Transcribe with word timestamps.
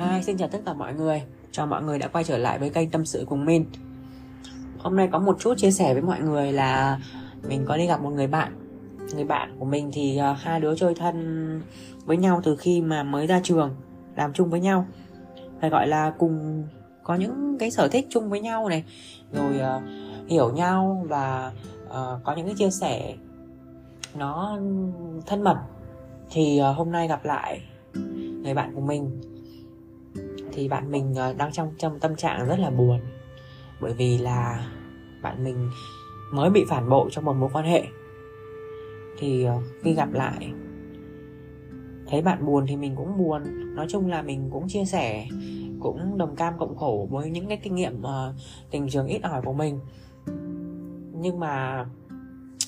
2 0.00 0.22
xin 0.22 0.36
chào 0.36 0.48
tất 0.48 0.58
cả 0.66 0.72
mọi 0.72 0.94
người. 0.94 1.22
Chào 1.52 1.66
mọi 1.66 1.82
người 1.82 1.98
đã 1.98 2.08
quay 2.08 2.24
trở 2.24 2.38
lại 2.38 2.58
với 2.58 2.70
kênh 2.70 2.90
Tâm 2.90 3.04
sự 3.04 3.24
cùng 3.28 3.44
Min. 3.44 3.64
Hôm 4.78 4.96
nay 4.96 5.08
có 5.12 5.18
một 5.18 5.36
chút 5.40 5.54
chia 5.56 5.70
sẻ 5.70 5.92
với 5.92 6.02
mọi 6.02 6.20
người 6.20 6.52
là 6.52 6.98
Mình 7.48 7.64
có 7.68 7.76
đi 7.76 7.86
gặp 7.86 8.02
một 8.02 8.10
người 8.10 8.26
bạn. 8.26 8.52
Người 9.14 9.24
bạn 9.24 9.56
của 9.58 9.64
mình 9.64 9.90
thì 9.92 10.20
uh, 10.30 10.38
hai 10.38 10.60
đứa 10.60 10.76
chơi 10.76 10.94
thân 10.94 11.62
với 12.04 12.16
nhau 12.16 12.40
từ 12.44 12.56
khi 12.56 12.80
mà 12.80 13.02
mới 13.02 13.26
ra 13.26 13.40
trường 13.42 13.74
Làm 14.16 14.32
chung 14.32 14.50
với 14.50 14.60
nhau. 14.60 14.86
Phải 15.60 15.70
gọi 15.70 15.86
là 15.86 16.12
cùng 16.18 16.64
có 17.02 17.14
những 17.14 17.56
cái 17.58 17.70
sở 17.70 17.88
thích 17.88 18.06
chung 18.10 18.30
với 18.30 18.40
nhau 18.40 18.68
này. 18.68 18.84
Rồi 19.32 19.52
uh, 19.54 19.82
hiểu 20.30 20.52
nhau 20.52 21.06
và 21.08 21.52
uh, 21.86 22.24
có 22.24 22.34
những 22.36 22.46
cái 22.46 22.54
chia 22.58 22.70
sẻ 22.70 23.14
nó 24.14 24.58
thân 25.26 25.42
mật. 25.42 25.56
Thì 26.30 26.60
uh, 26.70 26.76
hôm 26.76 26.92
nay 26.92 27.08
gặp 27.08 27.24
lại 27.24 27.60
người 28.42 28.54
bạn 28.54 28.74
của 28.74 28.80
mình 28.80 29.20
thì 30.52 30.68
bạn 30.68 30.90
mình 30.90 31.14
ờ, 31.14 31.32
đang 31.32 31.52
trong 31.52 31.74
trong 31.78 32.00
tâm 32.00 32.16
trạng 32.16 32.48
rất 32.48 32.58
là 32.58 32.70
buồn. 32.70 33.00
Bởi 33.80 33.92
vì 33.92 34.18
là 34.18 34.66
bạn 35.22 35.44
mình 35.44 35.70
mới 36.32 36.50
bị 36.50 36.64
phản 36.68 36.88
bội 36.88 37.08
trong 37.10 37.24
một 37.24 37.32
mối 37.32 37.50
quan 37.52 37.64
hệ. 37.64 37.84
Thì 39.18 39.44
ờ, 39.44 39.60
khi 39.82 39.94
gặp 39.94 40.12
lại 40.12 40.52
thấy 42.10 42.22
bạn 42.22 42.46
buồn 42.46 42.66
thì 42.68 42.76
mình 42.76 42.96
cũng 42.96 43.18
buồn. 43.18 43.42
Nói 43.74 43.86
chung 43.88 44.10
là 44.10 44.22
mình 44.22 44.48
cũng 44.52 44.68
chia 44.68 44.84
sẻ 44.84 45.26
cũng 45.80 46.18
đồng 46.18 46.36
cam 46.36 46.58
cộng 46.58 46.76
khổ 46.76 47.06
với 47.10 47.30
những 47.30 47.48
cái 47.48 47.56
kinh 47.62 47.74
nghiệm 47.74 48.02
uh, 48.02 48.34
tình 48.70 48.88
trường 48.88 49.06
ít 49.06 49.22
ỏi 49.22 49.42
của 49.44 49.52
mình. 49.52 49.80
Nhưng 51.12 51.40
mà 51.40 51.84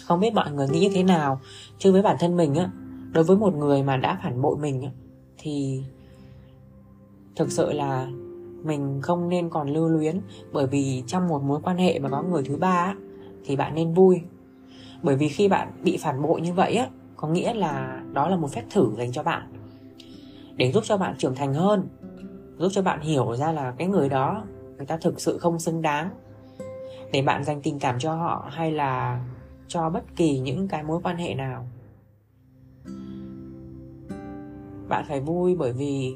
không 0.04 0.20
biết 0.20 0.34
mọi 0.34 0.52
người 0.52 0.68
nghĩ 0.68 0.80
như 0.80 0.90
thế 0.94 1.02
nào. 1.02 1.40
Chứ 1.78 1.92
với 1.92 2.02
bản 2.02 2.16
thân 2.20 2.36
mình 2.36 2.54
á 2.54 2.70
đối 3.12 3.24
với 3.24 3.36
một 3.36 3.54
người 3.54 3.82
mà 3.82 3.96
đã 3.96 4.18
phản 4.22 4.42
bội 4.42 4.56
mình 4.56 4.82
á 4.82 4.90
thì 5.38 5.82
thực 7.36 7.50
sự 7.50 7.72
là 7.72 8.08
mình 8.62 9.00
không 9.02 9.28
nên 9.28 9.50
còn 9.50 9.68
lưu 9.68 9.88
luyến 9.88 10.20
bởi 10.52 10.66
vì 10.66 11.02
trong 11.06 11.28
một 11.28 11.42
mối 11.42 11.60
quan 11.62 11.76
hệ 11.76 11.98
mà 11.98 12.08
có 12.08 12.22
người 12.22 12.42
thứ 12.44 12.56
ba 12.56 12.68
á, 12.68 12.96
thì 13.44 13.56
bạn 13.56 13.74
nên 13.74 13.94
vui. 13.94 14.20
Bởi 15.02 15.16
vì 15.16 15.28
khi 15.28 15.48
bạn 15.48 15.72
bị 15.82 15.96
phản 15.96 16.22
bội 16.22 16.40
như 16.40 16.52
vậy 16.52 16.76
á 16.76 16.88
có 17.16 17.28
nghĩa 17.28 17.54
là 17.54 18.02
đó 18.12 18.28
là 18.28 18.36
một 18.36 18.50
phép 18.50 18.62
thử 18.70 18.90
dành 18.96 19.12
cho 19.12 19.22
bạn. 19.22 19.52
Để 20.56 20.72
giúp 20.72 20.84
cho 20.84 20.96
bạn 20.96 21.14
trưởng 21.18 21.34
thành 21.34 21.54
hơn 21.54 21.88
giúp 22.58 22.68
cho 22.72 22.82
bạn 22.82 23.00
hiểu 23.00 23.34
ra 23.36 23.52
là 23.52 23.74
cái 23.78 23.88
người 23.88 24.08
đó 24.08 24.44
người 24.76 24.86
ta 24.86 24.96
thực 24.96 25.20
sự 25.20 25.38
không 25.38 25.58
xứng 25.58 25.82
đáng. 25.82 26.10
Để 27.12 27.22
bạn 27.22 27.44
dành 27.44 27.62
tình 27.62 27.78
cảm 27.78 27.98
cho 27.98 28.14
họ 28.14 28.48
hay 28.50 28.72
là 28.72 29.24
cho 29.68 29.90
bất 29.90 30.16
kỳ 30.16 30.38
những 30.38 30.68
cái 30.68 30.82
mối 30.82 31.00
quan 31.02 31.16
hệ 31.16 31.34
nào. 31.34 31.66
Bạn 34.88 35.04
phải 35.08 35.20
vui 35.20 35.56
bởi 35.56 35.72
vì 35.72 36.14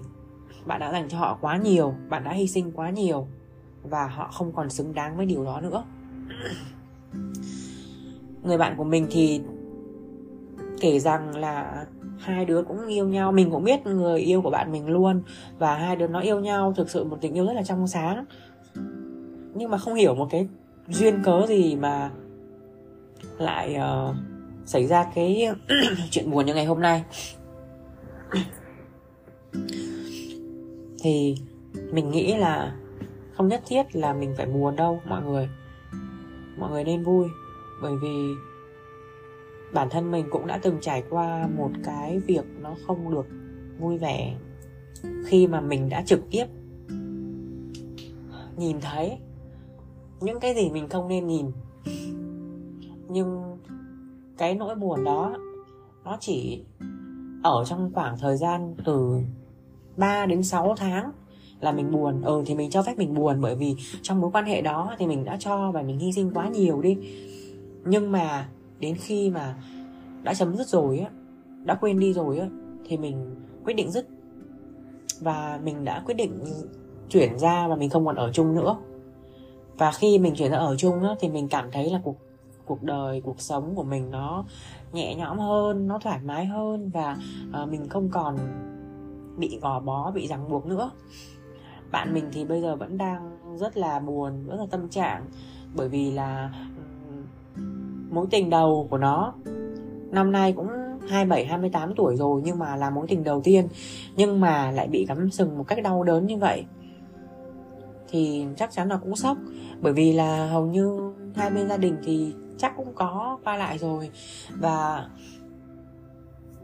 bạn 0.66 0.80
đã 0.80 0.92
dành 0.92 1.08
cho 1.08 1.18
họ 1.18 1.38
quá 1.40 1.56
nhiều 1.56 1.94
bạn 2.08 2.24
đã 2.24 2.32
hy 2.32 2.46
sinh 2.46 2.72
quá 2.72 2.90
nhiều 2.90 3.26
và 3.82 4.06
họ 4.06 4.30
không 4.32 4.52
còn 4.52 4.70
xứng 4.70 4.94
đáng 4.94 5.16
với 5.16 5.26
điều 5.26 5.44
đó 5.44 5.60
nữa. 5.60 5.84
Người 8.42 8.58
bạn 8.58 8.74
của 8.76 8.84
mình 8.84 9.06
thì 9.10 9.40
kể 10.80 10.98
rằng 10.98 11.36
là 11.36 11.86
hai 12.18 12.44
đứa 12.44 12.62
cũng 12.62 12.86
yêu 12.86 13.08
nhau 13.08 13.32
mình 13.32 13.50
cũng 13.50 13.64
biết 13.64 13.86
người 13.86 14.20
yêu 14.20 14.42
của 14.42 14.50
bạn 14.50 14.72
mình 14.72 14.88
luôn 14.88 15.22
và 15.58 15.74
hai 15.74 15.96
đứa 15.96 16.06
nó 16.06 16.20
yêu 16.20 16.40
nhau 16.40 16.72
thực 16.76 16.90
sự 16.90 17.04
một 17.04 17.18
tình 17.20 17.34
yêu 17.34 17.46
rất 17.46 17.52
là 17.52 17.62
trong 17.62 17.88
sáng. 17.88 18.24
Nhưng 19.54 19.70
mà 19.70 19.78
không 19.78 19.94
hiểu 19.94 20.14
một 20.14 20.28
cái 20.30 20.48
duyên 20.88 21.22
cớ 21.22 21.46
gì 21.48 21.76
mà 21.76 22.10
lại 23.38 23.76
uh, 23.76 24.16
xảy 24.66 24.86
ra 24.86 25.06
cái 25.14 25.48
chuyện 26.10 26.30
buồn 26.30 26.46
như 26.46 26.54
ngày 26.54 26.64
hôm 26.64 26.80
nay 26.80 27.04
thì 30.98 31.36
mình 31.92 32.10
nghĩ 32.10 32.36
là 32.36 32.76
không 33.32 33.48
nhất 33.48 33.62
thiết 33.66 33.96
là 33.96 34.12
mình 34.12 34.34
phải 34.36 34.46
buồn 34.46 34.76
đâu 34.76 35.00
mọi 35.08 35.22
người. 35.22 35.48
Mọi 36.58 36.70
người 36.70 36.84
nên 36.84 37.04
vui 37.04 37.26
bởi 37.82 37.92
vì 38.02 38.34
bản 39.74 39.88
thân 39.90 40.10
mình 40.10 40.26
cũng 40.30 40.46
đã 40.46 40.58
từng 40.62 40.78
trải 40.80 41.02
qua 41.10 41.48
một 41.56 41.70
cái 41.84 42.18
việc 42.18 42.44
nó 42.60 42.74
không 42.86 43.10
được 43.10 43.26
vui 43.78 43.98
vẻ 43.98 44.36
khi 45.26 45.46
mà 45.46 45.60
mình 45.60 45.88
đã 45.88 46.02
trực 46.06 46.20
tiếp 46.30 46.46
nhìn 48.56 48.80
thấy 48.80 49.18
những 50.20 50.40
cái 50.40 50.54
gì 50.54 50.70
mình 50.70 50.88
không 50.88 51.08
nên 51.08 51.26
nhìn. 51.26 51.46
Nhưng 53.08 53.58
cái 54.38 54.54
nỗi 54.54 54.74
buồn 54.74 55.04
đó 55.04 55.36
nó 56.04 56.16
chỉ 56.20 56.64
ở 57.42 57.64
trong 57.66 57.90
khoảng 57.94 58.18
thời 58.18 58.36
gian 58.36 58.74
từ 58.84 59.20
3 59.96 60.26
đến 60.26 60.42
6 60.42 60.74
tháng 60.76 61.12
là 61.60 61.72
mình 61.72 61.92
buồn. 61.92 62.22
Ừ 62.22 62.42
thì 62.46 62.54
mình 62.54 62.70
cho 62.70 62.82
phép 62.82 62.98
mình 62.98 63.14
buồn 63.14 63.40
bởi 63.40 63.56
vì 63.56 63.76
trong 64.02 64.20
mối 64.20 64.30
quan 64.34 64.44
hệ 64.44 64.62
đó 64.62 64.94
thì 64.98 65.06
mình 65.06 65.24
đã 65.24 65.36
cho 65.40 65.70
và 65.70 65.82
mình 65.82 65.98
hy 65.98 66.12
sinh 66.12 66.30
quá 66.34 66.48
nhiều 66.48 66.82
đi. 66.82 66.96
Nhưng 67.84 68.12
mà 68.12 68.48
đến 68.80 68.96
khi 68.96 69.30
mà 69.30 69.56
đã 70.22 70.34
chấm 70.34 70.56
dứt 70.56 70.68
rồi 70.68 70.98
á 70.98 71.10
đã 71.64 71.74
quên 71.74 71.98
đi 71.98 72.12
rồi 72.12 72.38
á 72.38 72.46
thì 72.88 72.96
mình 72.96 73.34
quyết 73.64 73.74
định 73.74 73.90
dứt. 73.90 74.06
Và 75.20 75.60
mình 75.64 75.84
đã 75.84 76.02
quyết 76.06 76.14
định 76.14 76.44
chuyển 77.10 77.38
ra 77.38 77.68
và 77.68 77.76
mình 77.76 77.90
không 77.90 78.06
còn 78.06 78.16
ở 78.16 78.32
chung 78.32 78.54
nữa. 78.54 78.76
Và 79.78 79.92
khi 79.92 80.18
mình 80.18 80.34
chuyển 80.34 80.50
ra 80.50 80.58
ở 80.58 80.76
chung 80.76 81.02
á 81.02 81.14
thì 81.20 81.28
mình 81.28 81.48
cảm 81.48 81.70
thấy 81.72 81.90
là 81.90 82.00
cuộc 82.04 82.16
cuộc 82.66 82.82
đời 82.82 83.20
cuộc 83.24 83.40
sống 83.40 83.74
của 83.74 83.82
mình 83.82 84.10
nó 84.10 84.44
nhẹ 84.92 85.14
nhõm 85.14 85.38
hơn 85.38 85.88
nó 85.88 85.98
thoải 85.98 86.20
mái 86.24 86.46
hơn 86.46 86.90
và 86.94 87.16
uh, 87.62 87.68
mình 87.68 87.88
không 87.88 88.08
còn 88.08 88.36
bị 89.36 89.58
gò 89.62 89.80
bó, 89.80 90.10
bị 90.10 90.26
ràng 90.26 90.48
buộc 90.48 90.66
nữa. 90.66 90.90
Bạn 91.92 92.14
mình 92.14 92.24
thì 92.32 92.44
bây 92.44 92.62
giờ 92.62 92.76
vẫn 92.76 92.98
đang 92.98 93.38
rất 93.56 93.76
là 93.76 94.00
buồn, 94.00 94.46
rất 94.48 94.56
là 94.58 94.66
tâm 94.70 94.88
trạng, 94.88 95.24
bởi 95.74 95.88
vì 95.88 96.10
là 96.10 96.54
mối 98.10 98.26
tình 98.30 98.50
đầu 98.50 98.86
của 98.90 98.98
nó 98.98 99.34
năm 100.10 100.32
nay 100.32 100.52
cũng 100.52 100.68
27 101.08 101.46
28 101.46 101.94
tuổi 101.94 102.16
rồi 102.16 102.42
nhưng 102.44 102.58
mà 102.58 102.76
là 102.76 102.90
mối 102.90 103.06
tình 103.08 103.24
đầu 103.24 103.40
tiên, 103.44 103.68
nhưng 104.16 104.40
mà 104.40 104.70
lại 104.70 104.88
bị 104.88 105.04
cắm 105.08 105.30
sừng 105.30 105.58
một 105.58 105.64
cách 105.68 105.82
đau 105.82 106.02
đớn 106.02 106.26
như 106.26 106.36
vậy. 106.36 106.64
Thì 108.08 108.46
chắc 108.56 108.72
chắn 108.72 108.88
là 108.88 108.96
cũng 108.96 109.16
sốc, 109.16 109.36
bởi 109.80 109.92
vì 109.92 110.12
là 110.12 110.46
hầu 110.46 110.66
như 110.66 111.12
hai 111.34 111.50
bên 111.50 111.68
gia 111.68 111.76
đình 111.76 111.96
thì 112.04 112.34
chắc 112.58 112.76
cũng 112.76 112.94
có 112.94 113.38
qua 113.44 113.56
lại 113.56 113.78
rồi. 113.78 114.10
Và 114.50 115.08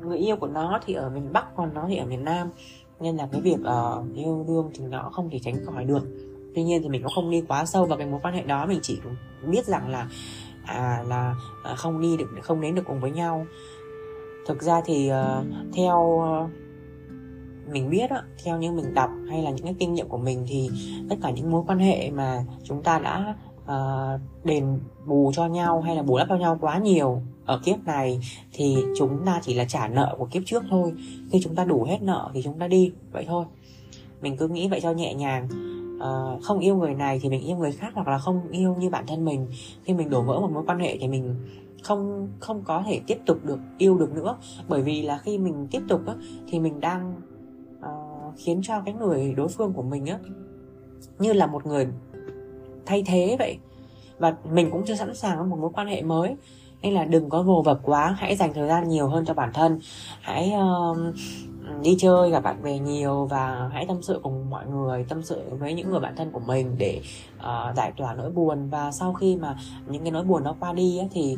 người 0.04 0.18
yêu 0.18 0.36
của 0.36 0.46
nó 0.46 0.80
thì 0.84 0.94
ở 0.94 1.10
miền 1.10 1.32
Bắc 1.32 1.56
còn 1.56 1.74
nó 1.74 1.84
thì 1.88 1.96
ở 1.96 2.06
miền 2.06 2.24
Nam. 2.24 2.50
Nên 3.00 3.16
là 3.16 3.28
cái 3.32 3.40
việc 3.40 3.58
uh, 3.60 4.14
yêu 4.14 4.44
đương 4.48 4.70
thì 4.74 4.84
nó 4.84 5.10
không 5.12 5.30
thể 5.30 5.38
tránh 5.38 5.64
khỏi 5.66 5.84
được. 5.84 6.02
Tuy 6.54 6.62
nhiên 6.62 6.82
thì 6.82 6.88
mình 6.88 7.02
cũng 7.02 7.12
không 7.14 7.30
đi 7.30 7.42
quá 7.48 7.64
sâu 7.64 7.84
vào 7.84 7.98
cái 7.98 8.06
mối 8.06 8.20
quan 8.22 8.34
hệ 8.34 8.42
đó 8.42 8.66
mình 8.66 8.78
chỉ 8.82 8.98
biết 9.46 9.66
rằng 9.66 9.88
là 9.88 10.08
à 10.64 11.04
là 11.08 11.34
à, 11.64 11.74
không 11.74 12.00
đi 12.00 12.16
được 12.16 12.26
không 12.42 12.60
đến 12.60 12.74
được 12.74 12.82
cùng 12.86 13.00
với 13.00 13.10
nhau. 13.10 13.46
Thực 14.46 14.62
ra 14.62 14.82
thì 14.84 15.10
uh, 15.10 15.46
theo 15.74 15.98
uh, 16.00 16.50
mình 17.72 17.90
biết 17.90 18.10
á, 18.10 18.22
theo 18.44 18.58
những 18.58 18.76
mình 18.76 18.94
đọc 18.94 19.10
hay 19.30 19.42
là 19.42 19.50
những 19.50 19.64
cái 19.64 19.76
kinh 19.78 19.94
nghiệm 19.94 20.08
của 20.08 20.18
mình 20.18 20.44
thì 20.48 20.70
tất 21.10 21.16
cả 21.22 21.30
những 21.30 21.50
mối 21.50 21.62
quan 21.66 21.78
hệ 21.78 22.10
mà 22.10 22.44
chúng 22.62 22.82
ta 22.82 22.98
đã 22.98 23.36
uh, 23.64 24.20
đền 24.44 24.78
bù 25.06 25.32
cho 25.34 25.46
nhau 25.46 25.80
hay 25.80 25.96
là 25.96 26.02
bù 26.02 26.18
đắp 26.18 26.28
cho 26.28 26.36
nhau 26.36 26.58
quá 26.60 26.78
nhiều 26.78 27.22
ở 27.44 27.60
kiếp 27.64 27.84
này 27.86 28.20
thì 28.52 28.76
chúng 28.96 29.24
ta 29.26 29.40
chỉ 29.42 29.54
là 29.54 29.64
trả 29.64 29.88
nợ 29.88 30.14
của 30.18 30.26
kiếp 30.26 30.42
trước 30.46 30.62
thôi. 30.70 30.92
Khi 31.30 31.40
chúng 31.42 31.54
ta 31.54 31.64
đủ 31.64 31.84
hết 31.84 32.02
nợ 32.02 32.30
thì 32.34 32.42
chúng 32.42 32.58
ta 32.58 32.68
đi. 32.68 32.92
Vậy 33.12 33.24
thôi. 33.28 33.44
Mình 34.22 34.36
cứ 34.36 34.48
nghĩ 34.48 34.68
vậy 34.68 34.80
cho 34.80 34.92
nhẹ 34.92 35.14
nhàng. 35.14 35.48
Uh, 35.96 36.42
không 36.42 36.58
yêu 36.58 36.76
người 36.76 36.94
này 36.94 37.18
thì 37.22 37.28
mình 37.28 37.40
yêu 37.40 37.56
người 37.56 37.72
khác 37.72 37.92
hoặc 37.94 38.08
là 38.08 38.18
không 38.18 38.50
yêu 38.50 38.74
như 38.74 38.90
bản 38.90 39.06
thân 39.06 39.24
mình. 39.24 39.46
Khi 39.84 39.94
mình 39.94 40.10
đổ 40.10 40.22
vỡ 40.22 40.40
một 40.40 40.50
mối 40.52 40.62
quan 40.66 40.78
hệ 40.78 40.98
thì 41.00 41.08
mình 41.08 41.34
không 41.82 42.28
không 42.40 42.62
có 42.64 42.82
thể 42.86 43.00
tiếp 43.06 43.18
tục 43.26 43.38
được 43.44 43.58
yêu 43.78 43.98
được 43.98 44.12
nữa. 44.12 44.36
Bởi 44.68 44.82
vì 44.82 45.02
là 45.02 45.18
khi 45.18 45.38
mình 45.38 45.66
tiếp 45.70 45.82
tục 45.88 46.06
á, 46.06 46.14
thì 46.48 46.60
mình 46.60 46.80
đang 46.80 47.14
uh, 47.78 48.34
khiến 48.36 48.60
cho 48.62 48.80
cái 48.80 48.94
người 48.94 49.34
đối 49.34 49.48
phương 49.48 49.72
của 49.72 49.82
mình 49.82 50.06
á 50.06 50.18
như 51.18 51.32
là 51.32 51.46
một 51.46 51.66
người 51.66 51.88
thay 52.86 53.02
thế 53.06 53.36
vậy. 53.38 53.58
Và 54.18 54.34
mình 54.52 54.70
cũng 54.70 54.82
chưa 54.86 54.94
sẵn 54.94 55.14
sàng 55.14 55.38
với 55.38 55.46
một 55.46 55.58
mối 55.58 55.70
quan 55.74 55.86
hệ 55.86 56.02
mới. 56.02 56.36
Nên 56.82 56.94
là 56.94 57.04
đừng 57.04 57.28
có 57.28 57.42
vồ 57.42 57.62
vập 57.62 57.80
quá 57.82 58.16
hãy 58.18 58.36
dành 58.36 58.54
thời 58.54 58.68
gian 58.68 58.88
nhiều 58.88 59.08
hơn 59.08 59.24
cho 59.24 59.34
bản 59.34 59.50
thân. 59.52 59.80
Hãy 60.20 60.52
uh, 60.90 60.96
đi 61.82 61.96
chơi 61.98 62.30
gặp 62.30 62.40
bạn 62.40 62.62
bè 62.62 62.78
nhiều 62.78 63.26
và 63.26 63.70
hãy 63.72 63.86
tâm 63.86 64.02
sự 64.02 64.20
cùng 64.22 64.50
mọi 64.50 64.66
người 64.66 65.04
tâm 65.08 65.22
sự 65.22 65.42
với 65.50 65.74
những 65.74 65.90
người 65.90 66.00
bạn 66.00 66.16
thân 66.16 66.30
của 66.32 66.40
mình 66.40 66.74
để 66.78 67.00
uh, 67.36 67.76
giải 67.76 67.92
tỏa 67.96 68.14
nỗi 68.14 68.30
buồn. 68.30 68.68
Và 68.70 68.90
sau 68.92 69.12
khi 69.12 69.36
mà 69.36 69.56
những 69.88 70.02
cái 70.02 70.10
nỗi 70.10 70.24
buồn 70.24 70.44
nó 70.44 70.54
qua 70.60 70.72
đi 70.72 70.98
ấy, 70.98 71.08
thì 71.12 71.36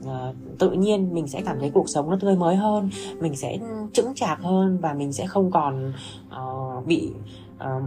uh, 0.00 0.36
tự 0.58 0.70
nhiên 0.70 1.14
mình 1.14 1.28
sẽ 1.28 1.42
cảm 1.46 1.60
thấy 1.60 1.70
cuộc 1.74 1.88
sống 1.88 2.10
nó 2.10 2.16
tươi 2.20 2.36
mới 2.36 2.56
hơn 2.56 2.90
mình 3.20 3.36
sẽ 3.36 3.58
chững 3.92 4.14
chạc 4.14 4.40
hơn 4.40 4.78
và 4.78 4.94
mình 4.94 5.12
sẽ 5.12 5.26
không 5.26 5.50
còn 5.50 5.92
uh, 6.28 6.86
bị 6.86 7.10
uh, 7.56 7.82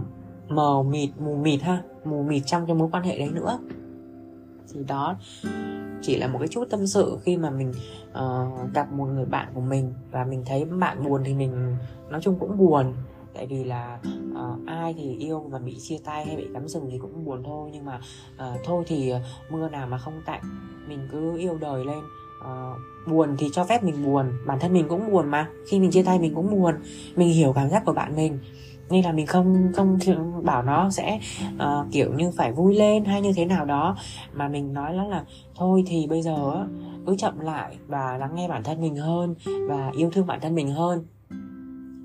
mờ 0.50 0.82
mịt 0.82 1.10
mù 1.18 1.36
mịt 1.36 1.62
ha 1.62 1.82
mù 2.04 2.22
mịt 2.22 2.42
trong 2.46 2.66
cái 2.66 2.76
mối 2.76 2.88
quan 2.92 3.02
hệ 3.02 3.18
đấy 3.18 3.30
nữa. 3.32 3.58
Thì 4.74 4.84
đó 4.88 5.16
chỉ 6.02 6.16
là 6.16 6.26
một 6.26 6.38
cái 6.38 6.48
chút 6.48 6.70
tâm 6.70 6.86
sự 6.86 7.18
khi 7.22 7.36
mà 7.36 7.50
mình 7.50 7.72
uh, 8.10 8.74
gặp 8.74 8.92
một 8.92 9.06
người 9.06 9.24
bạn 9.24 9.48
của 9.54 9.60
mình 9.60 9.92
và 10.10 10.24
mình 10.24 10.42
thấy 10.46 10.64
bạn 10.64 11.08
buồn 11.08 11.22
thì 11.24 11.34
mình 11.34 11.76
nói 12.10 12.20
chung 12.22 12.36
cũng 12.40 12.58
buồn. 12.58 12.92
Tại 13.34 13.46
vì 13.46 13.64
là 13.64 13.98
uh, 14.32 14.66
ai 14.66 14.94
thì 14.98 15.16
yêu 15.16 15.48
mà 15.50 15.58
bị 15.58 15.76
chia 15.78 15.98
tay 16.04 16.26
hay 16.26 16.36
bị 16.36 16.46
cắm 16.54 16.68
rừng 16.68 16.88
thì 16.90 16.98
cũng 16.98 17.24
buồn 17.24 17.42
thôi. 17.44 17.70
Nhưng 17.72 17.84
mà 17.84 18.00
uh, 18.34 18.60
thôi 18.64 18.84
thì 18.86 19.12
mưa 19.50 19.68
nào 19.68 19.86
mà 19.86 19.98
không 19.98 20.20
tạnh 20.26 20.42
mình 20.88 21.08
cứ 21.12 21.38
yêu 21.38 21.58
đời 21.60 21.84
lên. 21.84 22.00
Uh, 22.40 23.08
buồn 23.08 23.36
thì 23.38 23.46
cho 23.52 23.64
phép 23.64 23.84
mình 23.84 24.04
buồn 24.04 24.26
bản 24.46 24.58
thân 24.60 24.72
mình 24.72 24.88
cũng 24.88 25.12
buồn 25.12 25.28
mà. 25.28 25.48
Khi 25.68 25.80
mình 25.80 25.90
chia 25.90 26.02
tay 26.02 26.18
mình 26.18 26.34
cũng 26.34 26.50
buồn 26.50 26.74
mình 27.16 27.28
hiểu 27.28 27.52
cảm 27.52 27.68
giác 27.68 27.82
của 27.86 27.92
bạn 27.92 28.16
mình 28.16 28.38
nên 28.90 29.04
là 29.04 29.12
mình 29.12 29.26
không 29.26 29.72
không 29.74 29.98
bảo 30.44 30.62
nó 30.62 30.90
sẽ 30.90 31.20
uh, 31.54 31.92
kiểu 31.92 32.12
như 32.14 32.30
phải 32.36 32.52
vui 32.52 32.74
lên 32.74 33.04
hay 33.04 33.20
như 33.20 33.32
thế 33.36 33.44
nào 33.44 33.64
đó. 33.64 33.96
Mà 34.34 34.48
mình 34.48 34.72
nói 34.72 34.92
nó 34.92 35.04
là 35.04 35.24
thôi 35.54 35.84
thì 35.86 36.06
bây 36.06 36.22
giờ 36.22 36.66
cứ 37.06 37.16
chậm 37.16 37.40
lại 37.40 37.76
và 37.86 38.16
lắng 38.18 38.34
nghe 38.34 38.48
bản 38.48 38.62
thân 38.62 38.80
mình 38.80 38.96
hơn 38.96 39.34
và 39.68 39.90
yêu 39.96 40.10
thương 40.10 40.26
bản 40.26 40.40
thân 40.40 40.54
mình 40.54 40.70
hơn. 40.70 41.04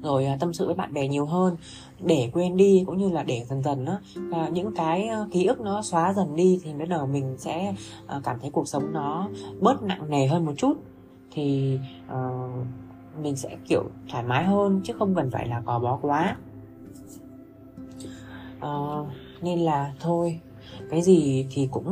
Rồi 0.04 0.26
ờ, 0.26 0.38
tâm 0.40 0.54
sự 0.54 0.66
với 0.66 0.76
bạn 0.76 0.94
bè 0.94 1.08
nhiều 1.08 1.26
hơn 1.26 1.56
để 2.00 2.30
quên 2.34 2.58
đi 2.58 2.84
cũng 2.86 2.98
như 2.98 3.10
là 3.10 3.24
để 3.24 3.46
dần 3.50 3.64
dần 3.64 3.86
đó 3.86 4.00
và 4.16 4.38
ờ, 4.38 4.50
những 4.52 4.76
cái 4.76 5.10
ký 5.32 5.46
ức 5.46 5.62
nó 5.62 5.82
xóa 5.82 6.14
dần 6.14 6.36
đi 6.36 6.60
thì 6.64 6.74
bắt 6.74 6.90
đầu 6.90 7.08
mình 7.08 7.36
sẽ 7.38 7.74
cảm 8.24 8.40
thấy 8.42 8.50
cuộc 8.50 8.68
sống 8.68 8.94
nó 8.94 9.30
bớt 9.60 9.84
nặng 9.84 10.10
nề 10.10 10.28
hơn 10.28 10.46
một 10.46 10.54
chút. 10.58 10.74
Thì 11.32 11.80
uh, 12.08 12.66
mình 13.22 13.36
sẽ 13.36 13.58
kiểu 13.68 13.84
thoải 14.10 14.24
mái 14.24 14.44
hơn 14.44 14.82
chứ 14.84 14.94
không 15.00 15.16
cần 15.16 15.32
phải 15.32 15.48
là 15.48 15.60
gò 15.60 15.80
bó 15.80 16.00
quá 16.02 16.38
uh, 18.65 19.07
nên 19.41 19.59
là 19.59 19.94
thôi 20.00 20.39
cái 20.89 21.01
gì 21.01 21.47
thì 21.51 21.67
cũng 21.71 21.88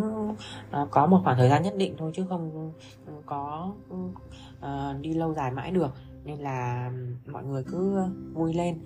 uh, 0.81 0.91
có 0.91 1.05
một 1.05 1.19
khoảng 1.23 1.37
thời 1.37 1.49
gian 1.49 1.63
nhất 1.63 1.73
định 1.77 1.95
thôi 1.97 2.11
chứ 2.15 2.25
không 2.29 2.71
có 3.25 3.73
uh, 3.93 5.01
đi 5.01 5.13
lâu 5.13 5.33
dài 5.33 5.51
mãi 5.51 5.71
được. 5.71 5.91
Nên 6.25 6.39
là 6.39 6.91
mọi 7.31 7.43
người 7.43 7.63
cứ 7.63 8.03
vui 8.33 8.53
lên 8.53 8.79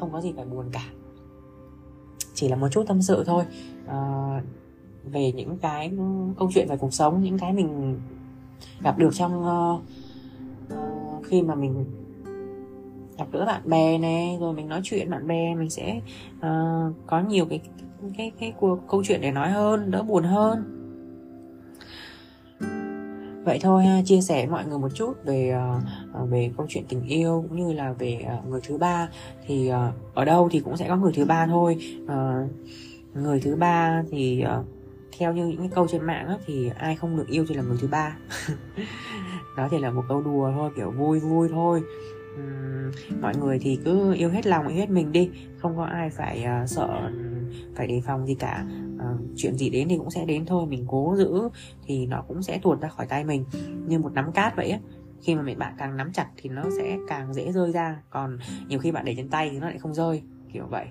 không 0.00 0.12
có 0.12 0.20
gì 0.20 0.32
phải 0.36 0.44
buồn 0.44 0.70
cả. 0.72 0.84
Chỉ 2.34 2.48
là 2.48 2.56
một 2.56 2.68
chút 2.70 2.84
tâm 2.88 3.02
sự 3.02 3.24
thôi. 3.26 3.44
Uh, 3.84 4.44
về 5.04 5.32
những 5.32 5.58
cái 5.58 5.92
câu 6.38 6.50
chuyện 6.54 6.68
về 6.68 6.76
cuộc 6.76 6.94
sống 6.94 7.22
những 7.22 7.38
cái 7.38 7.52
mình 7.52 8.00
gặp 8.80 8.98
được 8.98 9.10
trong 9.12 9.42
uh, 9.42 9.82
uh, 10.72 11.26
khi 11.26 11.42
mà 11.42 11.54
mình 11.54 11.84
gặp 13.18 13.26
gỡ 13.32 13.44
bạn 13.46 13.62
bè 13.64 13.98
này 13.98 14.36
rồi 14.40 14.54
mình 14.54 14.68
nói 14.68 14.80
chuyện 14.84 15.10
bạn 15.10 15.26
bè 15.26 15.54
mình 15.54 15.70
sẽ 15.70 16.00
uh, 16.38 16.94
có 17.06 17.20
nhiều 17.20 17.46
cái 17.50 17.60
cái 18.16 18.32
cái 18.40 18.54
cuộc 18.60 18.78
câu 18.88 19.04
chuyện 19.04 19.20
để 19.20 19.30
nói 19.30 19.50
hơn 19.50 19.90
đỡ 19.90 20.02
buồn 20.02 20.24
hơn. 20.24 20.80
Vậy 23.44 23.58
thôi 23.62 23.84
chia 24.04 24.20
sẻ 24.20 24.46
với 24.46 24.52
mọi 24.52 24.64
người 24.66 24.78
một 24.78 24.88
chút 24.94 25.12
về 25.24 25.54
uh, 26.22 26.30
về 26.30 26.50
câu 26.56 26.66
chuyện 26.68 26.84
tình 26.88 27.04
yêu 27.06 27.44
cũng 27.48 27.66
như 27.66 27.72
là 27.72 27.92
về 27.92 28.26
uh, 28.38 28.46
người 28.46 28.60
thứ 28.68 28.78
ba. 28.78 29.08
Thì 29.46 29.70
uh, 29.72 30.14
ở 30.14 30.24
đâu 30.24 30.48
thì 30.52 30.60
cũng 30.60 30.76
sẽ 30.76 30.88
có 30.88 30.96
người 30.96 31.12
thứ 31.12 31.24
ba 31.24 31.46
thôi. 31.46 31.76
Uh, 32.04 32.50
người 33.14 33.40
thứ 33.40 33.56
ba 33.56 34.02
thì 34.10 34.44
uh, 34.58 34.66
theo 35.18 35.32
như 35.32 35.46
những 35.46 35.58
cái 35.58 35.68
câu 35.74 35.86
trên 35.86 36.06
mạng 36.06 36.28
á, 36.28 36.36
thì 36.46 36.70
ai 36.78 36.96
không 36.96 37.16
được 37.16 37.26
yêu 37.28 37.44
thì 37.48 37.54
là 37.54 37.62
người 37.62 37.76
thứ 37.80 37.88
ba. 37.90 38.16
Đó 39.56 39.68
chỉ 39.70 39.78
là 39.78 39.90
một 39.90 40.02
câu 40.08 40.22
đùa 40.22 40.52
thôi 40.54 40.70
kiểu 40.76 40.90
vui 40.90 41.20
vui 41.20 41.48
thôi 41.48 41.82
mọi 43.20 43.36
người 43.36 43.58
thì 43.58 43.78
cứ 43.84 44.14
yêu 44.14 44.30
hết 44.30 44.46
lòng 44.46 44.68
yêu 44.68 44.76
hết 44.76 44.90
mình 44.90 45.12
đi. 45.12 45.30
Không 45.58 45.76
có 45.76 45.84
ai 45.84 46.10
phải 46.10 46.46
uh, 46.62 46.68
sợ 46.68 47.10
phải 47.74 47.86
đề 47.86 48.00
phòng 48.06 48.26
gì 48.26 48.34
cả. 48.34 48.66
Uh, 48.96 49.20
chuyện 49.36 49.54
gì 49.54 49.70
đến 49.70 49.88
thì 49.88 49.96
cũng 49.98 50.10
sẽ 50.10 50.24
đến 50.24 50.46
thôi. 50.46 50.66
Mình 50.66 50.84
cố 50.88 51.14
giữ 51.18 51.48
thì 51.86 52.06
nó 52.06 52.24
cũng 52.28 52.42
sẽ 52.42 52.58
tuột 52.62 52.80
ra 52.80 52.88
khỏi 52.88 53.06
tay 53.06 53.24
mình. 53.24 53.44
Như 53.86 53.98
một 53.98 54.12
nắm 54.12 54.32
cát 54.32 54.56
vậy 54.56 54.70
á 54.70 54.78
khi 55.22 55.34
mà 55.34 55.42
mình 55.42 55.58
bạn 55.58 55.74
càng 55.78 55.96
nắm 55.96 56.12
chặt 56.12 56.26
thì 56.36 56.50
nó 56.50 56.62
sẽ 56.78 56.96
càng 57.08 57.34
dễ 57.34 57.52
rơi 57.52 57.72
ra. 57.72 58.02
Còn 58.10 58.38
nhiều 58.68 58.78
khi 58.78 58.92
bạn 58.92 59.04
để 59.04 59.14
trên 59.16 59.28
tay 59.28 59.50
thì 59.50 59.58
nó 59.58 59.68
lại 59.68 59.78
không 59.78 59.94
rơi 59.94 60.22
kiểu 60.52 60.66
vậy. 60.70 60.86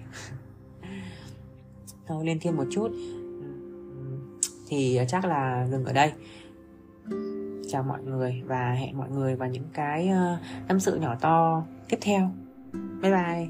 Thôi 2.07 2.25
lên 2.25 2.38
thêm 2.42 2.56
một 2.56 2.66
chút. 2.72 2.92
Thì 4.68 5.00
chắc 5.07 5.25
là 5.25 5.68
dừng 5.72 5.86
ở 5.86 5.94
đây 5.94 6.12
chào 7.74 7.84
mọi 7.84 8.04
người 8.04 8.42
và 8.46 8.72
hẹn 8.72 8.98
mọi 8.98 9.10
người 9.10 9.36
vào 9.36 9.50
những 9.50 9.70
cái 9.74 10.08
ờ, 10.08 10.38
tâm 10.68 10.80
sự 10.80 10.96
nhỏ 10.96 11.16
to 11.22 11.64
tiếp 11.90 11.98
theo. 12.02 12.31
Bye 13.02 13.12
bye. 13.12 13.48